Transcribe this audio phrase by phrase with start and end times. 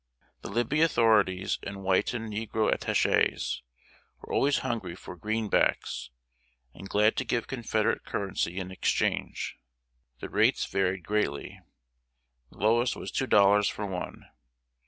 [0.41, 3.61] The Libby authorities, and white and negro attachés,
[4.19, 6.09] were always hungry for "greenbacks,"
[6.73, 9.59] and glad to give Confederate currency in exchange.
[10.19, 11.61] The rates varied greatly.
[12.49, 14.25] The lowest was two dollars for one.